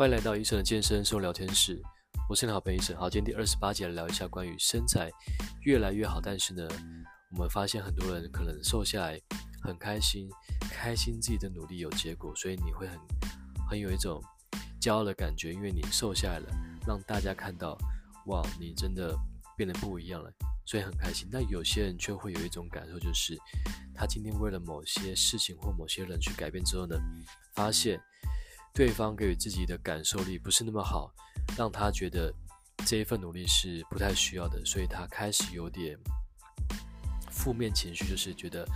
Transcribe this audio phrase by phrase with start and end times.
[0.00, 1.78] 欢迎来到医生的健身生活聊天室，
[2.26, 2.96] 我是你的好朋友医生。
[2.96, 5.10] 好，今天第二十八集来聊一下关于身材
[5.60, 6.66] 越来越好，但是呢，
[7.32, 9.20] 我们发现很多人可能瘦下来
[9.62, 10.26] 很开心，
[10.70, 12.98] 开心自己的努力有结果，所以你会很
[13.68, 14.18] 很有一种
[14.80, 16.46] 骄傲的感觉，因为你瘦下来了，
[16.86, 17.76] 让大家看到，
[18.28, 19.14] 哇，你真的
[19.54, 20.32] 变得不一样了，
[20.64, 21.28] 所以很开心。
[21.30, 23.36] 但有些人却会有一种感受，就是
[23.94, 26.96] 他今天为了某些事情或某些人去改变之后呢，
[27.52, 28.00] 发现。
[28.72, 31.12] 对方给予自己的感受力不是那么好，
[31.56, 32.32] 让他觉得
[32.86, 35.98] 这一份努力是不太需要的，所以他开始有点
[37.30, 38.66] 负面情绪，就是觉得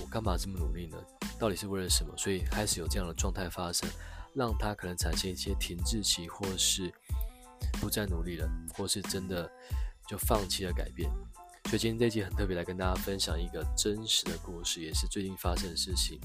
[0.00, 0.98] 我干嘛这么努力呢？
[1.38, 2.12] 到底是为了什么？
[2.18, 3.88] 所以开始有这样的状态发生，
[4.34, 6.92] 让他可能产生一些停滞期，或是
[7.80, 9.50] 不再努力了，或是真的
[10.06, 11.10] 就放弃了改变。
[11.66, 16.20] 所以今天这一集很特别，来跟大家分享一个真实的故事，也是最近发生的事情。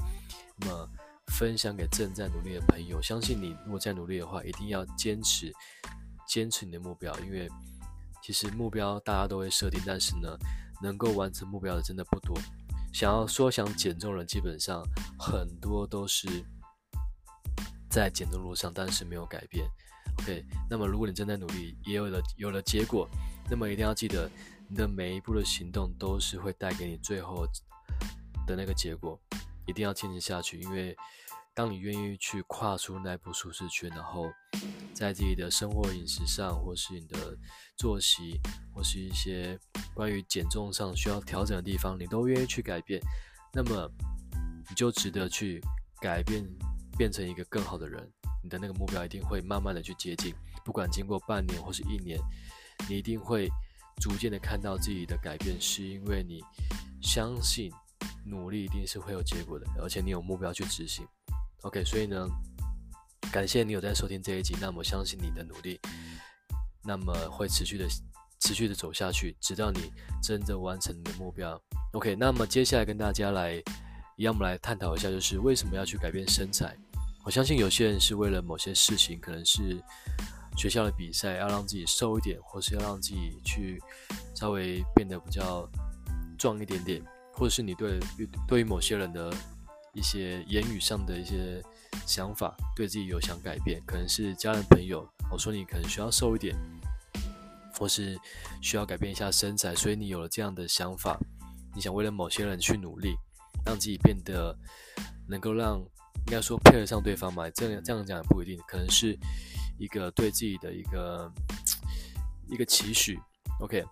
[0.58, 0.90] 那么。
[1.34, 5.54] 分享给正在努力的朋友，相信你如果在努力的话，一定要坚持，
[6.28, 7.50] 坚持你的目标，因为
[8.24, 10.38] 其实目标大家都会设定，但是呢，
[10.82, 12.38] 能够完成目标的真的不多。
[12.94, 14.82] 想要说想减重的人，基本上
[15.20, 16.28] 很多都是
[17.90, 19.68] 在减重路上，但是没有改变。
[20.20, 23.10] OK，那么如果你正在努力，也有了有了结果，
[23.50, 24.32] 那么一定要记得，
[24.70, 27.46] 你的每一步的行动都是会带给你最后
[28.48, 29.20] 的那个结果。
[29.68, 30.96] 一定要坚持下去，因为
[31.54, 34.30] 当你愿意去跨出那一步舒适圈，然后
[34.94, 37.38] 在自己的生活饮食上，或是你的
[37.78, 38.40] 作息，
[38.74, 39.58] 或是一些
[39.94, 43.02] 关于减重上需要调整的地方，你都愿意去改变，
[43.54, 43.90] 那么
[44.70, 45.62] 你就值得去
[46.02, 46.46] 改变，
[46.98, 48.12] 变成一个更好的人。
[48.44, 52.20] 你的那个目标一定会慢慢的去接近，不管经过半年或是一年，
[52.90, 53.50] 你一定会
[54.02, 56.42] 逐渐的看到自己的改变，是因为你
[57.02, 57.72] 相信。
[58.26, 61.08] 努力一定是会有结果的，而且你有目标去执行。
[61.62, 62.28] OK，所以呢，
[63.32, 64.56] 感谢你有在收听这一集。
[64.60, 65.80] 那么相信你的努力，
[66.84, 67.88] 那么会持续的、
[68.40, 69.92] 持续的走下去，直到你
[70.22, 71.60] 真的完成你的目标。
[71.94, 73.54] OK，那么接下来跟大家来，
[74.18, 76.76] 一样我们来探讨一下，就是为什么要去改变身材。
[77.24, 79.82] 我相信有些人是为了某些事情，可能是
[80.58, 83.82] 学校的比赛，要让自己瘦一点，或是要让自己去
[84.36, 85.68] 稍微变得比较
[86.38, 87.04] 壮一点点。
[87.38, 88.00] 或者是你对
[88.48, 89.30] 对于某些人的
[89.94, 91.62] 一些言语上的一些
[92.06, 96.56] 想法，对自己有想改变，可能是家人朋友，我说你可能需要瘦一点，
[97.78, 98.18] 或是
[98.62, 101.20] 需要改变一下身材，所以你有了这样的想法，
[101.74, 103.16] 你想为了某些人去努力，
[103.66, 104.58] 让自己变得
[105.28, 107.50] 能够让应该说配得上对方嘛？
[107.50, 109.18] 这样这样讲也不一定，可能是
[109.78, 111.32] 一个对自己的一个
[112.50, 113.20] 一个期许
[113.60, 113.84] ，OK，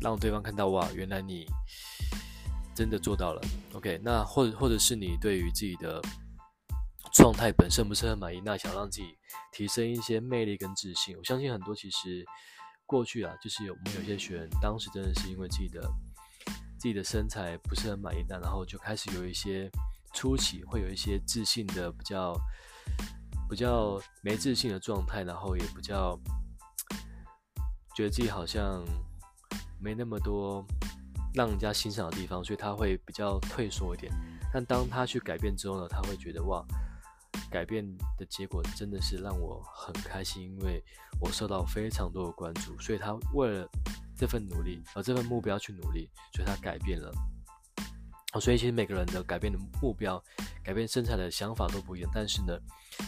[0.00, 1.46] 让对方看到哇，原来你。
[2.76, 3.40] 真的做到了
[3.72, 5.98] ，OK，那或者或者是你对于自己的
[7.14, 9.16] 状态本身不是很满意，那想让自己
[9.50, 11.16] 提升一些魅力跟自信。
[11.16, 12.22] 我相信很多其实
[12.84, 15.80] 过去啊，就是有我们有些学员当时真的是因为自己的
[16.78, 19.70] 自己的身材不是很满意，那然后就开始有一些
[20.12, 22.38] 初期会有一些自信的比较
[23.48, 26.14] 比较没自信的状态，然后也比较
[27.94, 28.84] 觉得自己好像
[29.80, 30.62] 没那么多。
[31.36, 34.10] 让人家欣赏的地方，所以他会比较退缩一点。
[34.52, 36.64] 但当他去改变之后呢，他会觉得哇，
[37.50, 37.86] 改变
[38.16, 40.82] 的结果真的是让我很开心，因为
[41.20, 42.76] 我受到非常多的关注。
[42.80, 43.68] 所以他为了
[44.16, 47.12] 这份努力而这份目标去努力，所以他改变了。
[48.40, 50.22] 所以其实每个人的改变的目标、
[50.64, 52.10] 改变身材的想法都不一样。
[52.14, 52.58] 但是呢，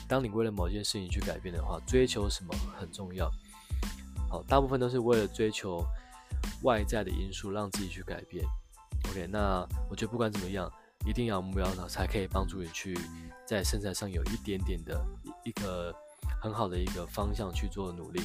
[0.07, 3.31] 当你为了某件事情去改变的话，追求什么很重要。
[4.29, 5.83] 好，大部分都是为了追求。
[6.63, 8.45] 外在的因素让自己去改变
[9.11, 10.71] ，OK，那我觉得不管怎么样，
[11.07, 12.99] 一定要有目标呢，才可以帮助你去
[13.47, 15.01] 在身材上有一点点的
[15.45, 15.95] 一个
[16.41, 18.23] 很好的一个方向去做努力。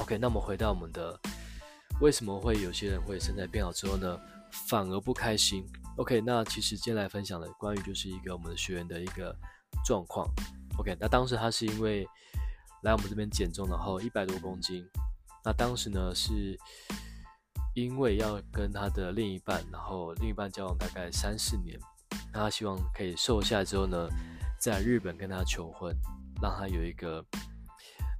[0.00, 1.18] OK，那么回到我们的
[2.00, 4.18] 为什么会有些人会身材变好之后呢，
[4.68, 5.64] 反而不开心
[5.96, 9.36] ？OK，那其实今天来分享的关于就是一个我们的学员的一个
[9.84, 10.26] 状况。
[10.78, 12.04] OK，那当时他是因为
[12.82, 14.84] 来我们这边减重，然后一百多公斤。
[15.44, 16.58] 那当时呢，是
[17.74, 21.78] 因为要跟他的另一半，然后另一半交往大概三四年，
[22.32, 24.08] 那他希望可以瘦下来之后呢，
[24.58, 25.94] 在日本跟他求婚，
[26.40, 27.22] 让他有一个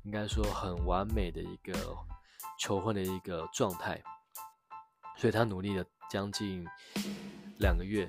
[0.05, 1.73] 应该说很完美的一个
[2.61, 3.99] 求婚的一个状态，
[5.17, 6.63] 所以他努力了将近
[7.59, 8.07] 两个月，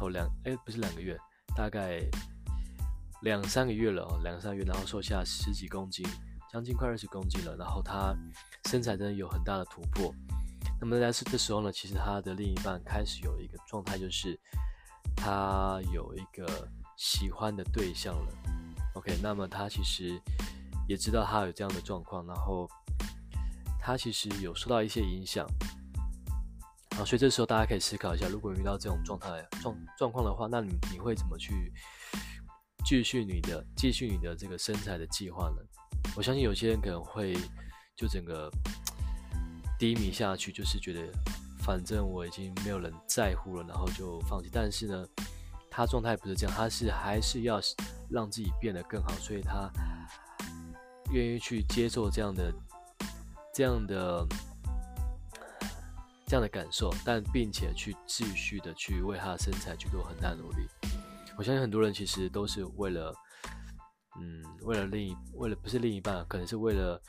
[0.00, 1.16] 哦两哎不是两个月，
[1.54, 2.00] 大概
[3.22, 6.04] 两三个月了哦，两三个月，然后瘦下十几公斤。
[6.52, 8.14] 将近快二十公斤了，然后他
[8.66, 10.12] 身材真的有很大的突破。
[10.80, 14.38] 那么在这时候呢，其实他的另一半开始有一个状态，就是
[15.14, 18.32] 他有一个喜欢的对象了。
[18.94, 20.20] OK，那么他其实
[20.88, 22.68] 也知道他有这样的状况，然后
[23.78, 25.46] 他其实有受到一些影响。
[26.96, 31.72] 好，所以这时候大家可以思考一下，如果遇到这种状态状状况的话，那你你会怎么去
[32.84, 35.56] 继续你的继续你的这个身材的计划呢？
[36.16, 37.36] 我相信有些人可能会
[37.96, 38.50] 就整个
[39.78, 41.00] 低迷下去，就是觉得
[41.60, 44.50] 反正我已经没有人在乎了，然后就放弃。
[44.52, 45.06] 但是呢，
[45.70, 47.60] 他状态不是这样，他是还是要
[48.10, 49.70] 让自己变得更好，所以他
[51.12, 52.52] 愿意去接受这样的
[53.54, 54.26] 这样的
[56.26, 60.68] 这样的感受，但并且去继续的去为他的身材去做很大的努力。
[61.38, 63.14] 我相信很多人其实都是为了。
[64.20, 67.00] 嗯，为了另一，为了不是另一半，可能是为了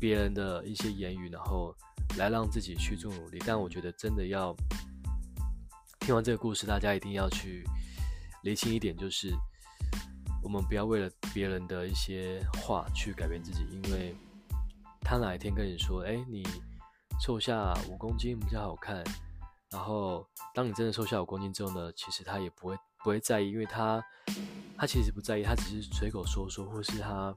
[0.00, 1.72] 别人的一些言语，然后
[2.18, 3.38] 来让自己去做努力。
[3.46, 4.54] 但我觉得真的要
[6.00, 7.62] 听完这个故事，大家一定要去
[8.42, 9.32] 厘清一点，就是
[10.42, 14.14] 我们不要为了别人的一些话去改变自己，因为
[15.00, 16.42] 他哪一天跟你说，哎，你
[17.20, 19.04] 瘦下五公斤比较好看，
[19.70, 24.04] 然后当你真的瘦下五公斤之后呢，其实他也不会不会在意，因为他。
[24.76, 27.34] 他其实不在意，他只是随口说说，或是他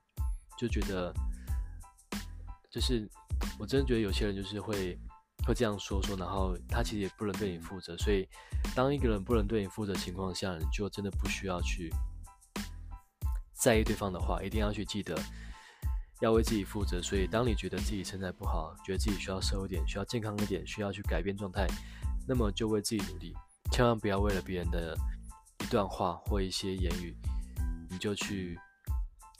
[0.57, 1.13] 就觉得，
[2.69, 3.07] 就是
[3.60, 4.98] 我真的觉得有些人就是会
[5.45, 8.28] 会这样说说，然后他其实也不能对你负责，所以
[8.75, 11.94] 当一个人不能对你负责情况下，你就真的不需要去
[13.54, 15.16] 在意对方的话，一定要去记得
[16.22, 17.01] 要为自己负责。
[17.01, 21.68] 所以当你觉得自己身材不好，觉得自己需要瘦一点，需要健康一点，需要去改变状态，
[22.28, 23.33] 那么就为自己努力，
[23.72, 24.98] 千万不要为了别人的。
[25.68, 27.14] 一段话或一些言语，
[27.90, 28.58] 你就去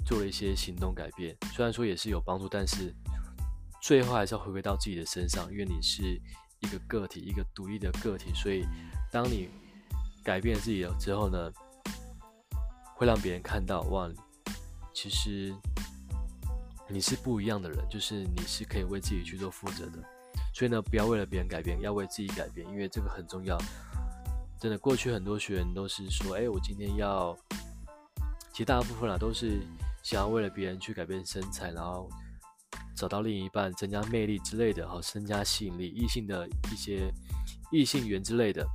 [0.06, 1.34] 做了一些行动改变。
[1.54, 2.94] 虽然说也是有帮助，但是
[3.82, 6.22] 最后还是要回归到自己的身上，因为你是
[6.60, 8.34] 一个个体，一个独立的个体。
[8.34, 8.66] 所以，
[9.10, 9.48] 当你
[10.22, 11.50] 改变自己了之后呢，
[12.94, 14.12] 会让别人看到，哇，
[14.94, 15.56] 其实
[16.90, 20.04] 你是不一样的人，就是你是可以为自己去做负责的。
[20.54, 23.58] 所以呢，不要为了别人改变，要为自己改变，因为这个很重要。
[24.60, 27.38] 真的，过去很多学员都是说：“哎，我今天要……
[28.52, 29.60] 其实大部分啊，都是
[30.02, 32.10] 想要为了别人去改变身材，然后
[32.96, 37.14] 找到另一半，增加魅力之类的，好增加吸引力，异性的一些
[37.72, 38.66] 异性缘之类的，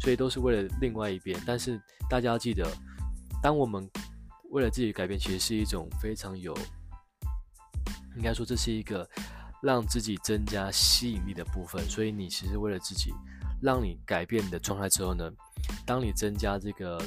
[0.00, 1.38] 所以都是为了另外一边。
[1.46, 1.78] 但是
[2.08, 2.66] 大家要记得，
[3.42, 3.86] 当我们
[4.50, 6.56] 为了自己改变，其实是一种非常有，
[8.16, 9.06] 应该说这是一个
[9.60, 11.86] 让自己增加吸引力的部分。
[11.90, 13.12] 所以你其实为了自己。”
[13.62, 15.30] 让你改变你的状态之后呢，
[15.86, 17.02] 当你增加这个，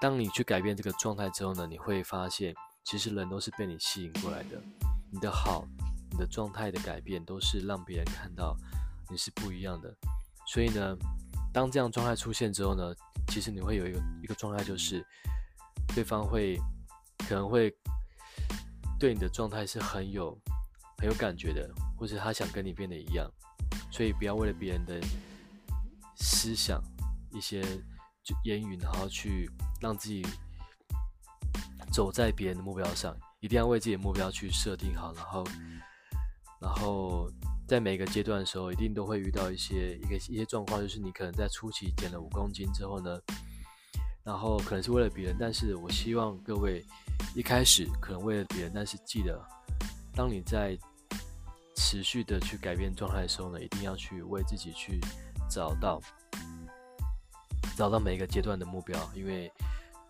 [0.00, 2.54] 当你去改变这个状态之后呢，你会发现，
[2.84, 4.62] 其实人都是被你吸引过来的。
[5.12, 5.66] 你的好，
[6.12, 8.56] 你的状态的改变，都是让别人看到
[9.10, 9.92] 你是不一样的。
[10.46, 10.96] 所以呢，
[11.52, 12.94] 当这样状态出现之后呢，
[13.28, 15.04] 其实你会有一个一个状态，就是
[15.94, 16.56] 对方会
[17.28, 17.74] 可能会
[18.98, 20.38] 对你的状态是很有
[20.98, 23.28] 很有感觉的，或者他想跟你变得一样。
[23.90, 25.00] 所以不要为了别人的。
[26.20, 26.80] 思想
[27.32, 27.60] 一些
[28.44, 29.50] 言语，然后去
[29.80, 30.24] 让自己
[31.92, 35.44] 走在别人的目标上，一定要为自己的目标去设定好，然后，
[36.60, 37.28] 然后
[37.66, 43.18] 在每个阶段的时候，一定都会遇到一些一个一些状况，就是你可能在初期减了五公斤之后呢，
[44.22, 46.84] 然后可能是为了别人，但是我希望各位
[47.34, 49.42] 一开始可能为了别人，但是记得，
[50.14, 50.78] 当你在
[51.76, 55.00] 持续的去改变状态的时候呢，一定要去为自己去。
[55.50, 56.00] 找到，
[57.76, 59.52] 找到每一个阶段的目标，因为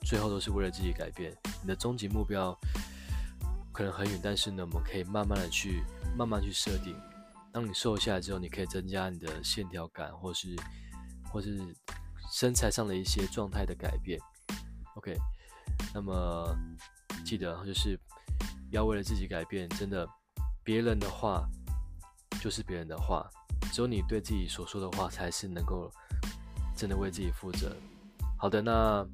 [0.02, 1.34] 最后都是为了自己改变。
[1.62, 2.56] 你的终极目标
[3.72, 5.82] 可能很远，但是呢，我们可以慢慢的去，
[6.14, 6.94] 慢慢去设定。
[7.52, 10.54] 当你瘦下来之后，你可以增加你的线条感，或是，
[11.32, 11.58] 或是
[12.30, 14.20] 身材上的一些状态的改变。
[14.96, 15.16] OK，
[15.94, 16.54] 那么
[17.24, 17.98] 记得就是
[18.70, 20.06] 要为了自己改变，真的，
[20.62, 21.48] 别人的话
[22.40, 23.28] 就是别人的话。
[23.72, 25.90] 只有你对自己所说的话，才是能够
[26.76, 27.74] 真的为自己负责。
[28.36, 29.06] 好的，那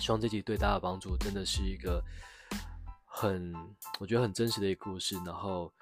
[0.00, 2.02] 希望这集对大家的帮助，真的是一个
[3.04, 3.54] 很
[4.00, 5.16] 我觉得很真实的一个故事。
[5.24, 5.72] 然后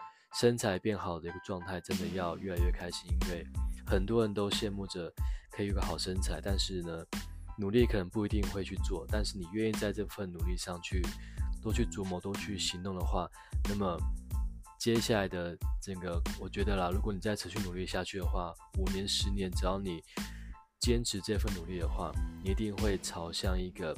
[0.40, 3.46] 身材变好的一个状态，真的要越来越开心，因为
[3.86, 5.12] 很多人都羡慕着
[5.50, 7.04] 可以有个好身材，但是呢，
[7.58, 9.06] 努力可能不一定会去做。
[9.08, 11.00] 但是你愿意在这份努力上去
[11.62, 13.28] 多去琢磨、多去行动的话，
[13.68, 13.98] 那么。
[14.84, 20.02] 接下来的这个，我觉得啦，如果你再持续努力下去的话，五年、十年，只要你
[20.78, 22.12] 坚持这份努力的话，
[22.42, 23.96] 你一定会朝向一个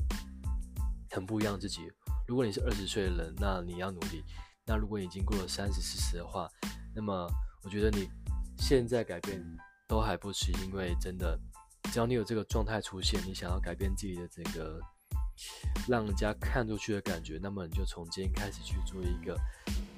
[1.10, 1.90] 很不一样的自己。
[2.28, 4.22] 如果你是二十岁的人，那你要努力；
[4.64, 6.48] 那如果你已经过了三十、四十的话，
[6.94, 7.28] 那么
[7.64, 8.08] 我觉得你
[8.56, 9.44] 现在改变
[9.88, 11.36] 都还不迟，因为真的，
[11.92, 14.80] 只要你有这个状态出现，你想要改变自己的这个
[15.88, 19.38] 让人家看出去的感觉，那么你就从今天开始去做一个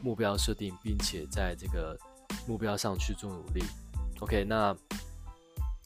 [0.02, 1.98] 目标设定，并且在这个
[2.46, 3.62] 目标上去做努力。
[4.20, 4.74] OK，那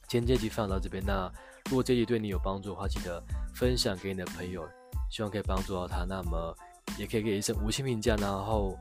[0.09, 1.02] 今天这集分享到这边。
[1.06, 1.30] 那
[1.66, 3.23] 如果这集对你有帮助的话，记得
[3.54, 4.68] 分享给你的朋友，
[5.11, 6.04] 希望可以帮助到他。
[6.04, 6.56] 那么
[6.99, 8.76] 也可以给一声五星评价，然后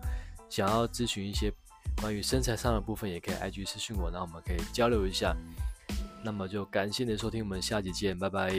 [0.49, 1.51] 想要咨询一些
[2.01, 5.35] 关于身材上的部分，也可以 IG 私信我，那我们可以交流一下。
[6.23, 8.51] 那么就感谢你的收听，我们下集见，拜拜。